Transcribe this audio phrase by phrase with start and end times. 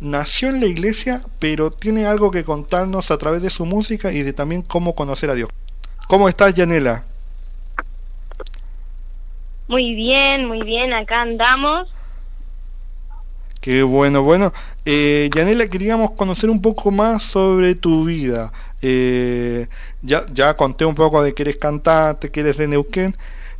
[0.00, 4.22] nació en la iglesia, pero tiene algo que contarnos a través de su música y
[4.22, 5.48] de también cómo conocer a Dios.
[6.08, 7.06] ¿Cómo estás, Yanela?
[9.68, 11.88] Muy bien, muy bien, acá andamos.
[13.60, 14.52] Qué bueno, bueno.
[14.84, 18.52] Eh, Yanela, queríamos conocer un poco más sobre tu vida.
[18.82, 19.66] Eh,
[20.02, 23.12] ya, ya conté un poco de que eres cantante, que eres de Neuquén,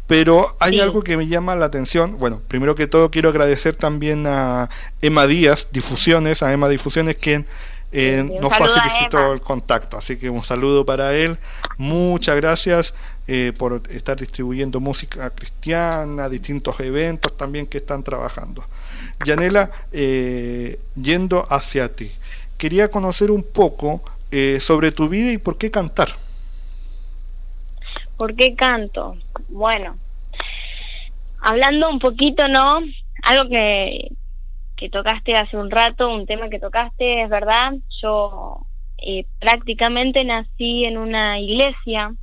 [0.06, 2.20] pero hay algo que me llama la atención.
[2.20, 4.68] Bueno, primero que todo quiero agradecer también a
[5.02, 7.44] Emma Díaz, Difusiones, a Emma Difusiones, quien
[7.92, 9.96] eh, nos facilitó el contacto.
[9.96, 11.38] Así que un saludo para él.
[11.78, 12.94] Muchas gracias
[13.26, 18.64] eh, por estar distribuyendo música cristiana, distintos eventos también que están trabajando.
[19.24, 22.10] Yanela, eh, yendo hacia ti,
[22.58, 24.02] quería conocer un poco
[24.60, 26.08] sobre tu vida y por qué cantar.
[28.18, 29.16] ¿Por qué canto?
[29.48, 29.96] Bueno,
[31.40, 32.80] hablando un poquito, ¿no?
[33.22, 34.10] Algo que,
[34.76, 38.66] que tocaste hace un rato, un tema que tocaste, es verdad, yo
[38.98, 42.14] eh, prácticamente nací en una iglesia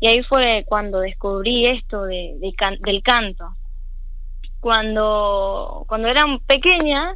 [0.00, 2.36] y ahí fue cuando descubrí esto de,
[2.80, 3.56] del canto.
[4.60, 7.14] Cuando, cuando era pequeña,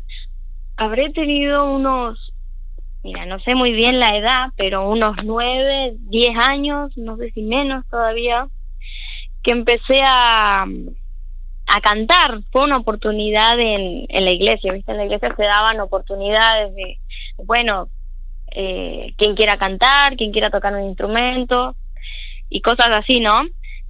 [0.77, 2.33] habré tenido unos,
[3.03, 7.43] mira, no sé muy bien la edad, pero unos nueve, diez años, no sé si
[7.43, 8.49] menos todavía,
[9.43, 10.65] que empecé a,
[11.75, 12.41] a cantar.
[12.53, 14.93] Fue una oportunidad en, en la iglesia, ¿viste?
[14.93, 16.99] En la iglesia se daban oportunidades de,
[17.37, 17.89] bueno,
[18.53, 21.75] eh, quien quiera cantar, quien quiera tocar un instrumento
[22.49, 23.43] y cosas así, ¿no?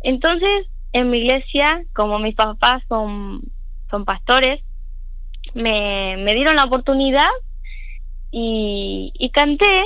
[0.02, 3.42] Entonces, en mi iglesia, como mis papás son,
[3.90, 4.62] son pastores,
[5.52, 7.28] me, me dieron la oportunidad
[8.30, 9.84] y, canté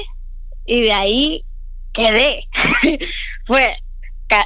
[0.66, 1.44] y de ahí
[1.92, 2.44] quedé.
[3.46, 3.76] Fue,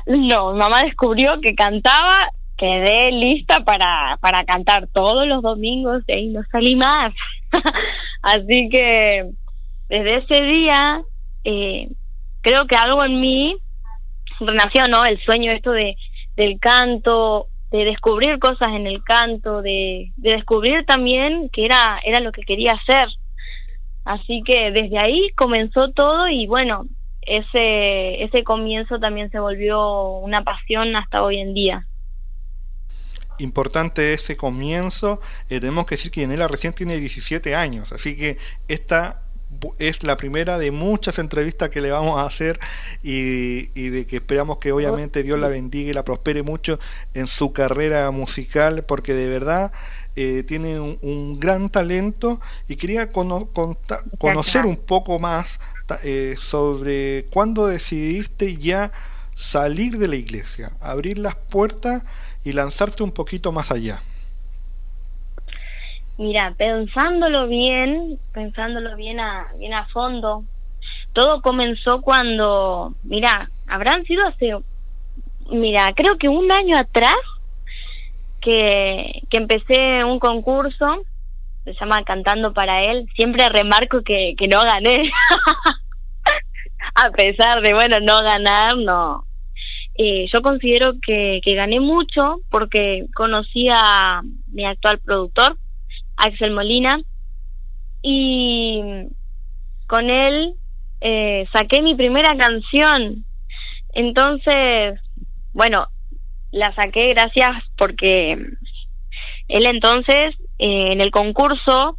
[0.07, 2.29] no, mamá descubrió que cantaba
[2.62, 7.12] quedé lista para, para cantar todos los domingos y no salí más.
[8.23, 9.28] Así que
[9.89, 11.03] desde ese día
[11.43, 11.89] eh,
[12.41, 13.56] creo que algo en mí
[14.39, 15.05] renació, ¿no?
[15.05, 15.97] El sueño esto de
[16.37, 22.21] del canto, de descubrir cosas en el canto, de, de descubrir también que era, era
[22.21, 23.09] lo que quería hacer.
[24.05, 26.87] Así que desde ahí comenzó todo y bueno,
[27.22, 31.87] ese, ese comienzo también se volvió una pasión hasta hoy en día
[33.42, 35.20] importante ese comienzo.
[35.48, 38.38] Eh, tenemos que decir que Yanela recién tiene 17 años, así que
[38.69, 39.22] esta
[39.78, 42.58] es la primera de muchas entrevistas que le vamos a hacer
[43.03, 46.78] y, de que esperamos que obviamente Dios la bendiga y la prospere mucho
[47.14, 49.72] en su carrera musical porque de verdad
[50.16, 52.38] eh, tiene un, gran talento
[52.69, 55.60] y quería conocer un poco más
[56.04, 58.91] eh, sobre cuándo decidiste ya
[59.34, 62.04] salir de la iglesia, abrir las puertas
[62.44, 63.97] y lanzarte un poquito más allá?
[66.19, 70.44] Mira, pensándolo bien, pensándolo bien a, bien a fondo,
[71.12, 74.56] todo comenzó cuando, mira, habrán sido hace,
[75.50, 77.16] mira, creo que un año atrás
[78.41, 81.03] que, que empecé un concurso,
[81.64, 85.10] se llama Cantando para él, siempre remarco que, que no gané,
[86.94, 89.24] a pesar de, bueno, no ganar, no,
[89.94, 95.56] eh, yo considero que, que gané mucho porque conocí a mi actual productor,
[96.16, 97.00] Axel Molina,
[98.03, 98.80] y
[99.86, 100.54] con él
[101.00, 103.24] eh, saqué mi primera canción.
[103.92, 104.98] Entonces,
[105.53, 105.86] bueno,
[106.50, 108.33] la saqué gracias porque
[109.48, 111.98] él entonces eh, en el concurso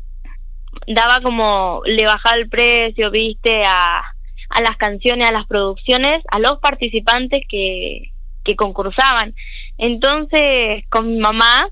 [0.87, 4.12] daba como, le bajaba el precio, viste, a,
[4.53, 8.11] a las canciones, a las producciones, a los participantes que,
[8.43, 9.33] que concursaban.
[9.77, 11.69] Entonces, con mi mamá,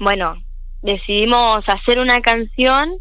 [0.00, 0.36] bueno,
[0.82, 2.98] decidimos hacer una canción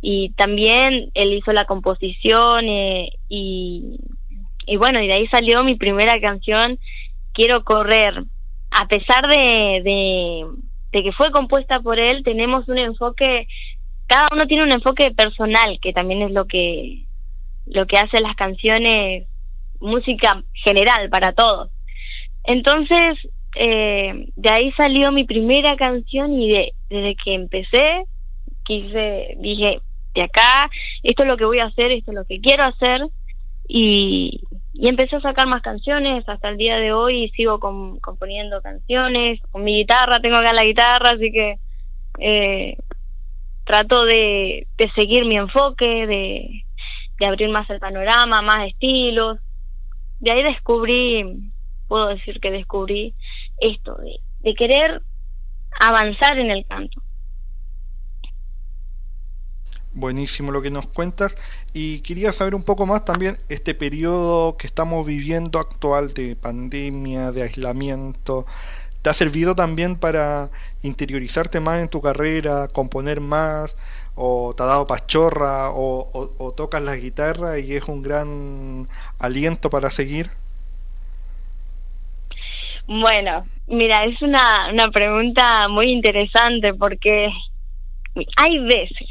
[0.00, 3.98] y también él hizo la composición eh, y,
[4.66, 6.78] y bueno, y de ahí salió mi primera canción,
[7.32, 8.24] Quiero correr.
[8.72, 10.46] A pesar de, de,
[10.92, 13.46] de que fue compuesta por él, tenemos un enfoque,
[14.08, 17.04] cada uno tiene un enfoque personal, que también es lo que,
[17.70, 19.26] lo que hace las canciones,
[19.80, 21.70] música general para todos.
[22.44, 23.18] Entonces,
[23.56, 28.04] eh, de ahí salió mi primera canción y de, desde que empecé,
[28.64, 29.80] quise, dije,
[30.14, 30.70] de acá,
[31.02, 33.02] esto es lo que voy a hacer, esto es lo que quiero hacer,
[33.68, 34.40] y,
[34.72, 36.28] y empecé a sacar más canciones.
[36.28, 40.18] Hasta el día de hoy sigo componiendo canciones con mi guitarra.
[40.20, 41.58] Tengo acá la guitarra así que
[42.18, 42.76] eh,
[43.64, 46.64] trato de, de, seguir mi enfoque de,
[47.20, 49.38] de, abrir más el panorama más estilos
[50.18, 51.52] de ahí descubrí
[51.86, 53.14] puedo decir que descubrí
[53.58, 53.96] esto
[54.42, 55.02] de, querer
[55.80, 57.02] avanzar en el canto
[59.92, 61.36] Buenísimo lo que nos cuentas
[61.74, 67.32] y quería saber un poco más también este periodo que estamos viviendo actual de pandemia,
[67.32, 68.46] de aislamiento.
[69.02, 70.48] ¿Te ha servido también para
[70.82, 73.74] interiorizarte más en tu carrera, componer más?
[74.22, 75.70] ¿O te ha dado pachorra?
[75.72, 78.86] ¿O, tocas la guitarra y es un gran
[79.18, 80.26] aliento para seguir?
[82.86, 87.30] Bueno, mira, es una, una pregunta muy interesante porque
[88.36, 89.08] hay veces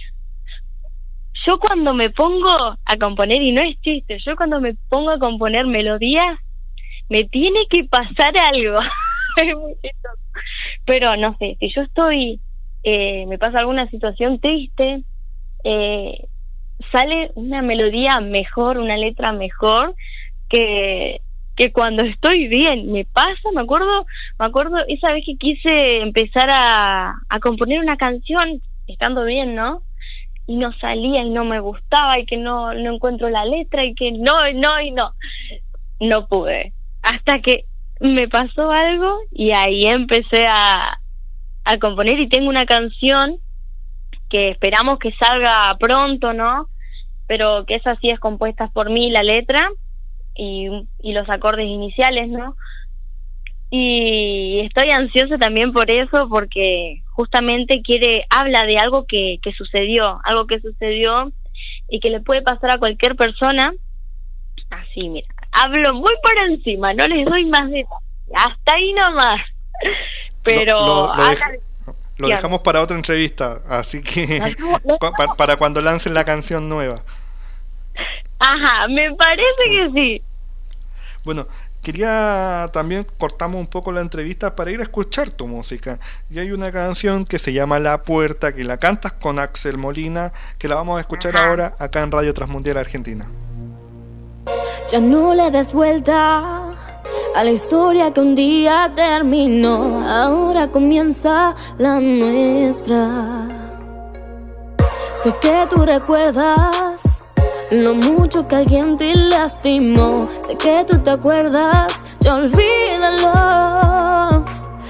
[1.47, 5.19] yo cuando me pongo a componer, y no es chiste, yo cuando me pongo a
[5.19, 6.37] componer melodías,
[7.07, 8.77] me tiene que pasar algo.
[10.85, 12.39] Pero no sé, si yo estoy,
[12.83, 15.03] eh, me pasa alguna situación triste,
[15.63, 16.27] eh,
[16.91, 19.95] sale una melodía mejor, una letra mejor
[20.49, 21.21] que,
[21.55, 22.91] que cuando estoy bien.
[22.91, 24.05] Me pasa, me acuerdo,
[24.39, 29.83] me acuerdo esa vez que quise empezar a, a componer una canción, estando bien, ¿no?
[30.49, 33.93] y no salía y no me gustaba y que no, no encuentro la letra y
[33.93, 35.13] que no, no y no.
[35.99, 36.73] No pude.
[37.03, 37.65] Hasta que
[37.99, 40.99] me pasó algo y ahí empecé a,
[41.69, 43.37] a componer y tengo una canción
[44.29, 46.67] que esperamos que salga pronto, ¿no?
[47.27, 49.69] Pero que esa sí es compuesta por mí, la letra
[50.35, 50.69] y,
[51.03, 52.55] los acordes iniciales, ¿no?
[53.71, 60.19] y estoy ansiosa también por eso porque justamente quiere habla de algo que, que sucedió
[60.23, 61.31] algo que sucedió
[61.87, 63.71] y que le puede pasar a cualquier persona
[64.71, 67.85] así mira hablo muy por encima no les doy más de
[68.33, 69.39] hasta ahí nomás
[70.43, 71.11] pero
[72.17, 74.55] lo, dejamos para otra entrevista así que
[75.37, 77.01] para cuando lancen la canción nueva.
[78.39, 80.21] Ajá me parece que sí.
[81.23, 81.45] Bueno,
[81.81, 85.99] quería también cortamos un poco la entrevista para ir a escuchar tu música.
[86.29, 90.31] Y hay una canción que se llama La Puerta, que la cantas con Axel Molina,
[90.57, 93.29] que la vamos a escuchar ahora acá en Radio Transmundial Argentina.
[94.91, 96.58] Ya no le des vuelta
[97.35, 103.47] a la historia que un día terminó, ahora comienza la nuestra.
[105.23, 107.23] Sé que tú recuerdas
[107.71, 110.29] lo mucho que alguien te lastimó.
[110.47, 113.33] Sé que tú te acuerdas, ya olvídalo.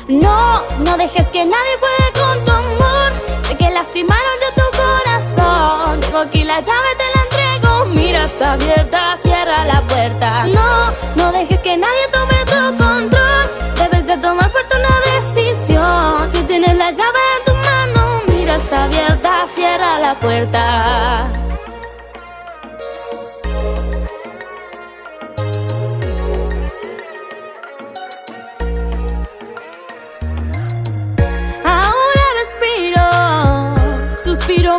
[0.07, 3.11] No, no dejes que nadie juegue con tu amor.
[3.47, 5.99] Sé que lastimaron yo tu corazón.
[5.99, 6.95] Tengo aquí la llave,
[8.29, 10.45] está abierta, cierra la puerta.
[10.47, 10.69] No,
[11.15, 13.45] no dejes que nadie tome tu control.
[13.77, 16.31] Debes de tomar fuerte una decisión.
[16.31, 21.29] Si tienes la llave en tu mano, mira, está abierta, cierra la puerta.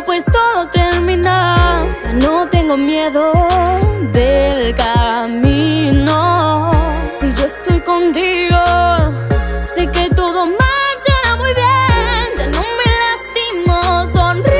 [0.05, 1.55] pues todo termina.
[2.13, 3.33] no tengo miedo
[4.13, 6.15] del camino.
[7.19, 8.63] Si yo estoy contigo,
[9.75, 12.29] sé que todo marchará muy bien.
[12.37, 14.53] Ya no me lastimo, sonrío.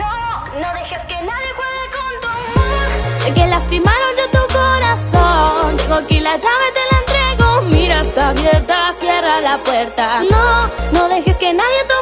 [0.00, 0.14] No,
[0.60, 2.86] no dejes que nadie juegue con tu amor.
[3.22, 5.76] Sé que lastimaron yo tu corazón.
[5.78, 7.62] Tengo aquí la llave, te la entrego.
[7.70, 10.24] Mira, está abierta, cierra la puerta.
[10.30, 10.44] No,
[10.92, 11.93] no dejes que nadie tome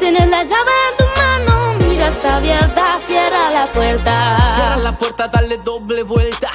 [0.00, 4.36] tienes la llave en tu mano, mira, está abierta, cierra la puerta.
[4.54, 6.48] Cierra la puerta, dale doble vuelta.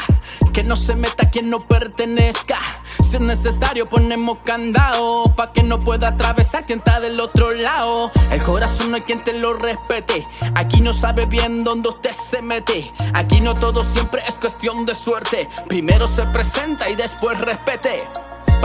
[0.51, 2.57] Que no se meta quien no pertenezca.
[3.03, 5.23] Si es necesario, ponemos candado.
[5.35, 8.11] Pa' que no pueda atravesar quien está del otro lado.
[8.31, 10.23] El corazón no hay quien te lo respete.
[10.55, 12.91] Aquí no sabe bien dónde usted se mete.
[13.13, 15.49] Aquí no todo siempre es cuestión de suerte.
[15.67, 18.07] Primero se presenta y después respete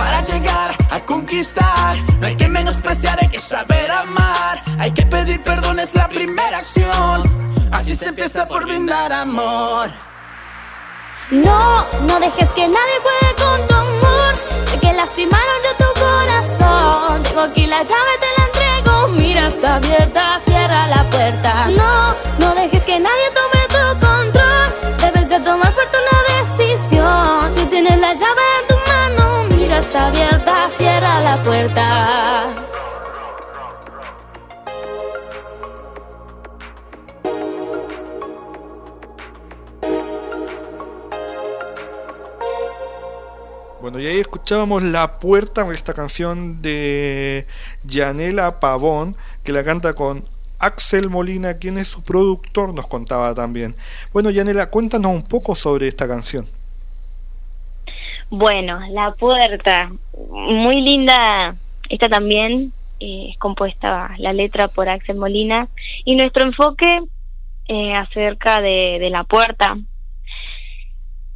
[0.00, 1.94] para llegar a conquistar.
[2.20, 4.62] No hay que menospreciar, hay que saber amar.
[4.78, 7.18] Hay que pedir perdón, es la primera acción.
[7.70, 9.90] Así se empieza por brindar amor.
[11.30, 14.32] No, no dejes que nadie juegue con tu amor.
[14.70, 17.22] Sé que lastimaron yo tu corazón.
[17.22, 19.08] Tengo aquí la llave, te la entrego.
[19.08, 21.66] Mira, está abierta, cierra la puerta.
[21.76, 24.96] No, no dejes que nadie tome tu control.
[24.98, 26.19] Debes ya tomar fortuna
[44.18, 47.46] escuchábamos La Puerta, esta canción de
[47.84, 49.14] Yanela Pavón,
[49.44, 50.22] que la canta con
[50.58, 53.76] Axel Molina, quien es su productor, nos contaba también.
[54.12, 56.44] Bueno, Yanela, cuéntanos un poco sobre esta canción.
[58.30, 59.90] Bueno, La Puerta,
[60.30, 61.54] muy linda,
[61.88, 65.68] esta también eh, es compuesta la letra por Axel Molina
[66.04, 67.00] y nuestro enfoque
[67.68, 69.76] eh, acerca de la puerta.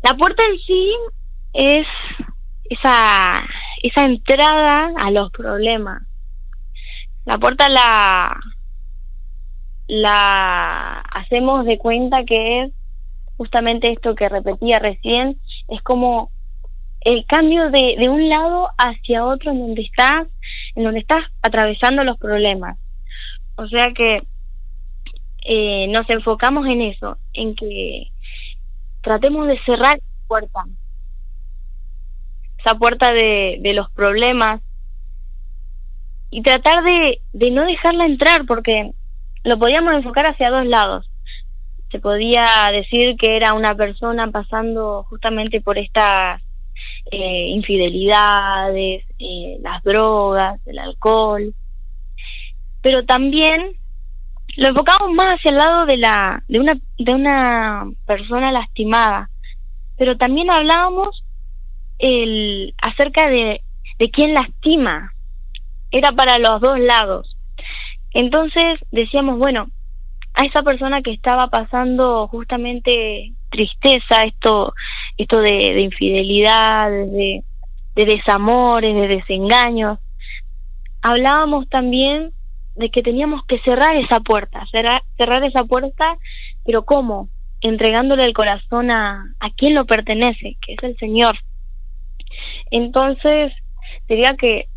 [0.02, 0.92] La puerta en sí
[1.54, 1.86] es
[2.70, 3.32] esa,
[3.82, 6.02] esa entrada a los problemas.
[7.24, 8.38] La puerta la,
[9.86, 12.72] la hacemos de cuenta que es
[13.36, 16.30] justamente esto que repetía recién, es como
[17.00, 20.26] el cambio de, de un lado hacia otro en donde estás,
[20.74, 22.78] en donde estás atravesando los problemas.
[23.56, 24.22] O sea que
[25.44, 28.10] eh, nos enfocamos en eso, en que
[29.02, 30.64] tratemos de cerrar la puerta,
[32.64, 34.60] esa puerta de, de los problemas
[36.30, 37.20] y tratar de,
[37.52, 38.90] no dejarla entrar porque
[39.44, 41.08] lo podíamos enfocar hacia dos lados.
[41.92, 46.42] Se podía decir que era una persona pasando justamente por estas
[47.12, 51.54] eh, infidelidades, eh, las drogas, el alcohol,
[52.82, 53.76] pero también
[54.56, 59.30] lo enfocamos más hacia el lado de la de una de una persona lastimada,
[59.96, 61.23] pero también hablábamos
[61.98, 63.62] el, acerca de,
[63.98, 65.12] de quién lastima.
[65.90, 67.36] Era para los dos lados.
[68.12, 69.68] Entonces decíamos, bueno,
[70.34, 74.74] a esa persona que estaba pasando justamente tristeza, esto,
[75.16, 77.44] esto de, de infidelidad, de,
[77.94, 79.98] de desamores, de desengaños,
[81.02, 82.32] hablábamos también
[82.74, 86.18] de que teníamos que cerrar esa puerta, cerrar, cerrar esa puerta,
[86.64, 87.28] pero ¿cómo?
[87.60, 91.36] Entregándole el corazón a, a quien lo pertenece, que es el Señor.
[92.74, 93.52] Entonces,
[94.08, 94.68] diría que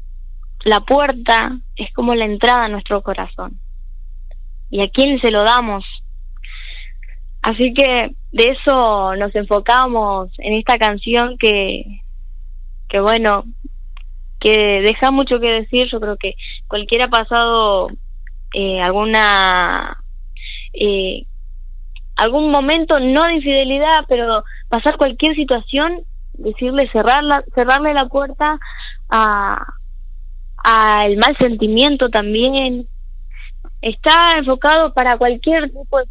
[0.64, 3.60] la puerta es como la entrada a nuestro corazón.
[4.70, 5.84] ¿Y a quién se lo damos?
[7.42, 12.02] Así que de eso nos enfocamos en esta canción que,
[12.88, 13.46] que bueno,
[14.40, 15.88] que deja mucho que decir.
[15.92, 16.36] Yo creo que
[16.68, 17.90] cualquiera ha pasado
[18.54, 20.04] eh, alguna
[20.74, 21.26] eh,
[22.16, 26.04] algún momento no de infidelidad, pero pasar cualquier situación
[26.38, 28.60] decirle cerrarla, cerrarle la puerta
[29.10, 29.66] a
[30.64, 32.88] al mal sentimiento también.
[33.82, 36.08] Está enfocado para cualquier tipo de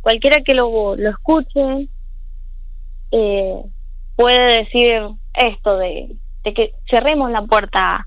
[0.00, 1.88] cualquiera que lo, lo escuche
[3.10, 3.62] eh,
[4.16, 5.02] puede decir
[5.34, 8.06] esto de, de que cerremos la puerta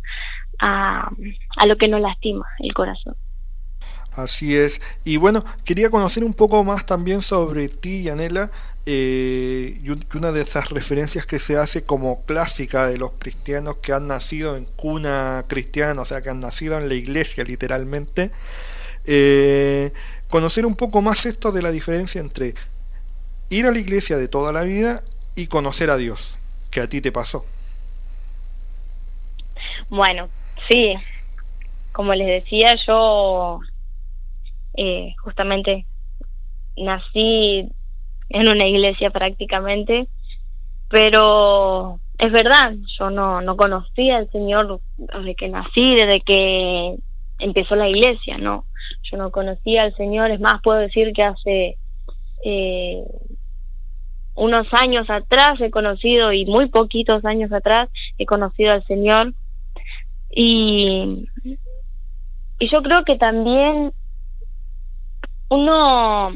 [0.59, 1.09] a,
[1.57, 3.15] a lo que nos lastima el corazón
[4.13, 4.81] Así es.
[5.05, 8.51] Y bueno, quería conocer un poco más también sobre ti, Yanela,
[8.85, 13.93] eh, y una de esas referencias que se hace como clásica de los cristianos que
[13.93, 18.31] han nacido en cuna cristiana, o sea, que han nacido en la iglesia literalmente.
[19.07, 19.91] Eh,
[20.29, 22.53] conocer un poco más esto de la diferencia entre
[23.49, 25.01] ir a la iglesia de toda la vida
[25.35, 26.37] y conocer a Dios,
[26.69, 27.45] que a ti te pasó.
[29.89, 30.29] Bueno,
[30.69, 30.95] sí,
[31.91, 33.59] como les decía, yo
[34.75, 35.85] eh, justamente
[36.77, 37.69] nací
[38.29, 40.07] en una iglesia prácticamente,
[40.89, 46.95] pero es verdad, yo no, no conocía al Señor desde que nací, desde que
[47.39, 48.65] empezó la iglesia, no,
[49.03, 51.77] yo no conocía al Señor, es más, puedo decir que hace
[52.45, 53.03] eh,
[54.35, 59.33] unos años atrás he conocido, y muy poquitos años atrás, he conocido al Señor,
[60.29, 61.27] y,
[62.59, 63.91] y yo creo que también
[65.51, 66.31] uno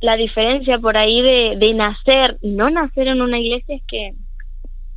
[0.00, 4.14] la diferencia por ahí de, de nacer y no nacer en una iglesia es que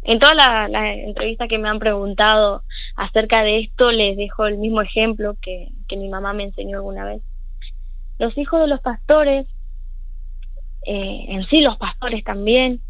[0.01, 2.63] en todas las la entrevistas que me han preguntado
[2.95, 7.05] acerca de esto les dejo el mismo ejemplo que, que mi mamá me enseñó alguna
[7.05, 7.21] vez.
[8.17, 9.45] Los hijos de los pastores,
[10.87, 12.81] eh, en sí los pastores también,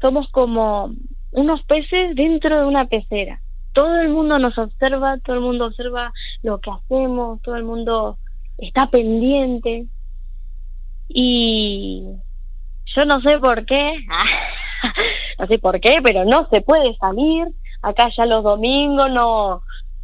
[0.00, 0.94] somos como
[1.32, 3.42] unos peces dentro de una pecera.
[3.74, 6.12] Todo el mundo nos observa, todo el mundo observa
[6.42, 8.16] lo que hacemos, todo el mundo
[8.58, 9.86] está pendiente
[11.08, 12.04] y
[12.94, 13.96] yo no sé por qué,
[15.38, 17.48] no sé por qué, pero no se puede salir
[17.82, 19.62] acá ya los domingos no,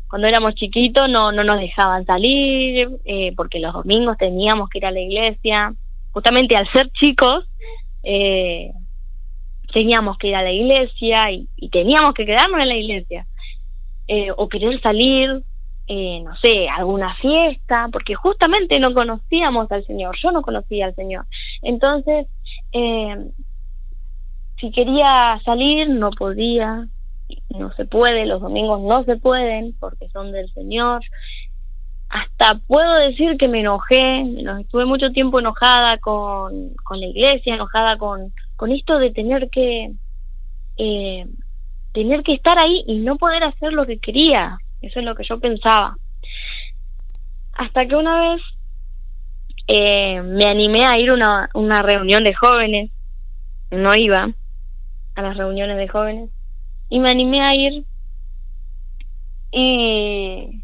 [0.09, 4.87] cuando éramos chiquitos no, no nos dejaban salir, eh, porque los domingos teníamos que ir
[4.87, 5.75] a la iglesia.
[6.13, 7.45] Justamente al ser chicos,
[8.05, 8.71] eh,
[9.73, 13.27] teníamos que ir a la iglesia y, teníamos que quedarnos en la iglesia.
[14.07, 15.43] Eh, o querer salir,
[15.87, 20.95] eh, no sé, alguna fiesta, porque justamente no conocíamos al Señor, yo no conocía al
[20.95, 21.27] Señor.
[21.63, 22.27] Entonces,
[22.73, 23.31] eh,
[24.61, 26.89] si quería salir, no podía,
[27.51, 31.03] no se puede, los domingos no se pueden porque son del Señor.
[32.09, 34.25] Hasta puedo decir que me enojé,
[34.61, 39.93] estuve mucho tiempo enojada con, con la iglesia, enojada con, con esto de tener que
[40.77, 41.27] eh,
[41.93, 44.59] tener que estar ahí y no poder hacer lo que quería.
[44.87, 45.97] Eso es lo que yo pensaba.
[47.53, 48.43] Hasta que una vez
[49.67, 52.91] eh, me animé a ir a una, una reunión de jóvenes.
[53.71, 54.31] No iba
[55.15, 56.31] a las reuniones de jóvenes.
[56.89, 57.85] Y me animé a ir.
[59.53, 60.63] Y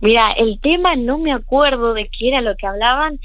[0.00, 3.18] mira, el tema no me acuerdo de qué era lo que hablaban,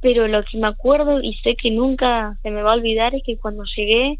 [0.00, 3.22] pero lo que me acuerdo y sé que nunca se me va a olvidar es
[3.24, 4.18] que cuando llegué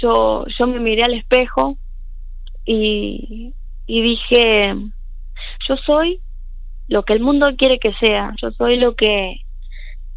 [0.00, 1.78] yo yo me miré al espejo
[2.64, 3.54] y,
[3.88, 4.76] y dije
[5.66, 6.20] yo soy
[6.86, 9.40] lo que el mundo quiere que sea yo soy lo que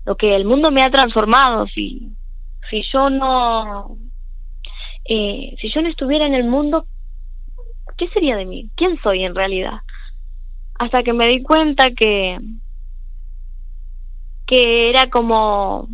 [0.05, 1.67] lo que el mundo me ha transformado.
[1.67, 2.11] Si
[2.69, 3.97] si yo no
[5.05, 6.85] eh, si yo no estuviera en el mundo
[7.97, 9.79] qué sería de mí quién soy en realidad
[10.77, 12.39] hasta que me di cuenta que
[14.45, 15.87] que era como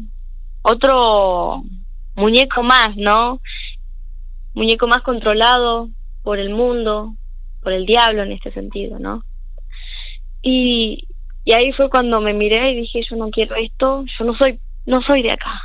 [0.63, 1.61] otro
[2.15, 3.39] muñeco más, ¿no?
[4.55, 5.89] Muñeco más controlado
[6.23, 7.13] por el mundo,
[7.67, 9.25] por el diablo en este sentido, ¿no?
[10.41, 11.05] Y,
[11.43, 14.61] y ahí fue cuando me miré y dije, yo no quiero esto, yo no soy,
[14.85, 15.61] no soy de acá,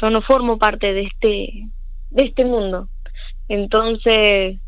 [0.00, 1.66] yo no formo parte de este,
[2.10, 2.88] de este mundo.
[3.48, 4.60] Entonces,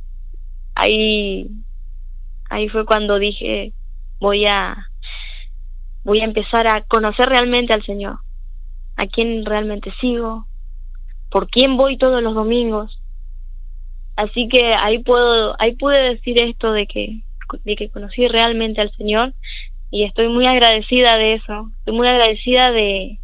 [0.74, 1.48] ahí,
[2.50, 3.72] ahí fue cuando dije,
[4.18, 4.88] voy a,
[6.02, 8.18] voy a empezar a conocer realmente al Señor,
[8.96, 10.48] a quién realmente sigo,
[11.30, 13.00] por quién voy todos los domingos.
[14.16, 17.20] Así que ahí puedo, ahí pude decir esto de que,
[17.64, 19.34] de que conocí realmente al Señor
[19.90, 23.18] y estoy muy agradecida de eso, estoy muy agradecida de,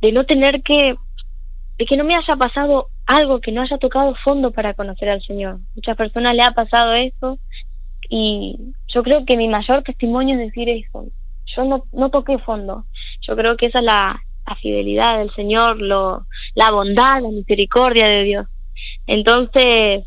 [0.00, 0.94] de no tener que,
[1.78, 5.22] de que no me haya pasado algo que no haya tocado fondo para conocer al
[5.22, 5.60] Señor.
[5.74, 7.38] Muchas personas le ha pasado eso
[8.08, 8.56] y
[8.88, 11.06] yo creo que mi mayor testimonio es decir eso,
[11.54, 12.84] yo no, no toqué fondo.
[13.22, 14.20] Yo creo que esa es la,
[14.62, 18.46] fidelidad del Señor, lo, la bondad, la misericordia de Dios.
[19.06, 20.04] Entonces,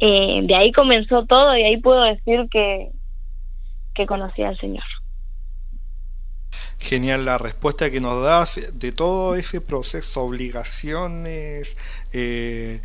[0.00, 2.90] eh, de ahí comenzó todo y ahí puedo decir que,
[3.94, 4.84] que conocí al Señor.
[6.78, 11.76] Genial la respuesta que nos das de todo ese proceso, obligaciones,
[12.12, 12.80] eh,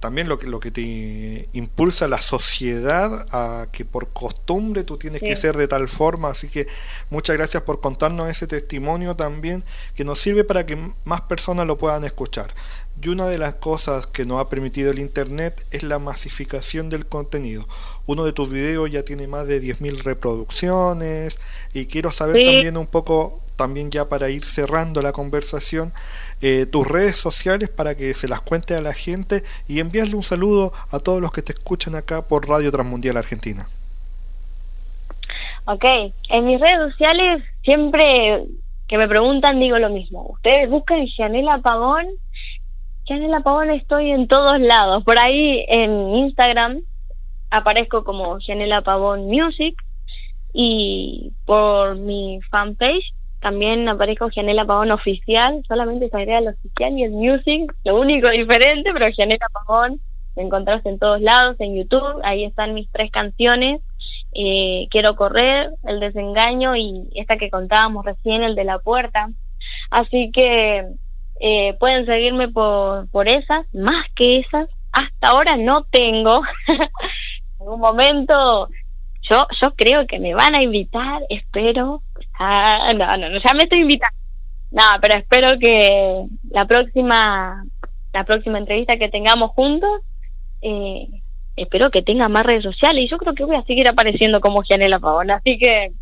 [0.00, 5.20] también lo que, lo que te impulsa la sociedad a que por costumbre tú tienes
[5.20, 6.30] que ser de tal forma.
[6.30, 6.66] Así que
[7.10, 9.62] muchas gracias por contarnos ese testimonio también
[9.94, 12.52] que nos sirve para que más personas lo puedan escuchar.
[13.00, 17.06] Y una de las cosas que nos ha permitido el Internet es la masificación del
[17.06, 17.64] contenido.
[18.06, 21.38] Uno de tus videos ya tiene más de 10.000 reproducciones
[21.74, 25.92] y quiero saber también un poco también ya para ir cerrando la conversación,
[26.42, 30.22] eh, tus redes sociales para que se las cuente a la gente y enviarle un
[30.22, 33.68] saludo a todos los que te escuchan acá por Radio Transmundial Argentina.
[35.66, 35.84] Ok,
[36.30, 38.46] en mis redes sociales siempre
[38.88, 40.26] que me preguntan digo lo mismo.
[40.30, 42.06] Ustedes buscan Janela Pavón.
[43.08, 45.02] Janela Pavón estoy en todos lados.
[45.02, 46.82] Por ahí en Instagram
[47.50, 49.74] aparezco como Janela Pavón Music
[50.52, 57.04] y por mi fanpage también aparezco Gianela Pavón oficial, solamente se agrega el oficial y
[57.04, 60.00] el music, lo único diferente, pero Gianela Pavón
[60.34, 63.80] me encontrás en todos lados, en YouTube, ahí están mis tres canciones,
[64.34, 69.30] eh, Quiero correr, El desengaño y esta que contábamos recién, el de la puerta.
[69.90, 70.86] Así que
[71.40, 76.42] eh, pueden seguirme por, por esas, más que esas, hasta ahora no tengo.
[77.60, 78.68] en un momento
[79.30, 82.02] yo, yo creo que me van a invitar, espero.
[82.38, 84.16] Ah, no, no, ya me estoy invitando.
[84.70, 87.64] No, pero espero que la próxima,
[88.12, 90.02] la próxima entrevista que tengamos juntos,
[90.62, 91.06] eh,
[91.56, 94.62] espero que tenga más redes sociales y yo creo que voy a seguir apareciendo como
[94.62, 95.30] Gianela Pavón.
[95.30, 95.92] Así que,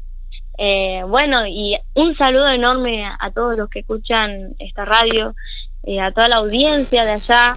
[0.59, 5.35] eh, bueno, y un saludo enorme a, todos los que escuchan esta radio,
[5.83, 7.55] eh, a toda la audiencia de allá.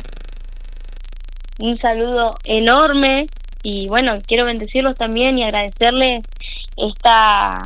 [1.59, 3.27] Un saludo enorme
[3.63, 6.21] y bueno, quiero bendecirlos también y agradecerles
[6.77, 7.61] esta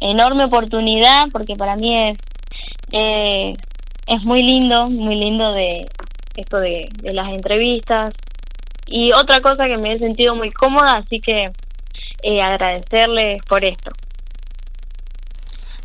[0.00, 2.14] enorme oportunidad porque para mí es,
[4.06, 5.86] es muy lindo, muy lindo de
[6.36, 8.10] esto de, las entrevistas,
[8.86, 11.50] y otra cosa que me he sentido muy cómoda, así que
[12.22, 13.92] eh, agradecerles por esto.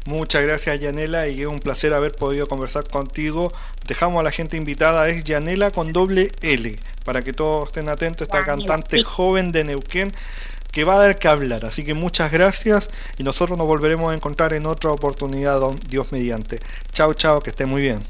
[0.10, 3.54] Muchas gracias Yanela y es un placer haber podido conversar contigo.
[3.86, 8.26] Dejamos a la gente invitada, es Yanela con doble L, para que todos estén atentos,
[8.26, 10.12] esta cantante joven de Neuquén
[10.72, 11.64] que va a dar que hablar.
[11.64, 16.58] Así que muchas gracias y nosotros nos volveremos a encontrar en otra oportunidad, Dios mediante.
[16.92, 18.04] Chao, chao, que esté muy bien.